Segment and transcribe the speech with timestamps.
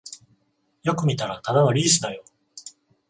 [0.81, 2.23] よく見たらただのリースだよ